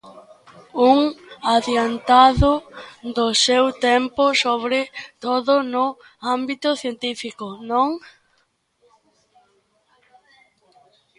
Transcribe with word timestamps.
Un 0.91 0.99
adiantado 1.55 2.51
do 3.17 3.27
seu 3.45 3.65
tempo 3.87 4.23
Sobre 4.43 4.79
todo 5.25 5.53
no 5.73 5.85
ámbito 6.35 6.69
científico, 6.81 7.47
non? 7.71 7.89